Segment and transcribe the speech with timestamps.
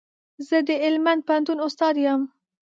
[0.47, 2.21] زه د هلمند پوهنتون استاد يم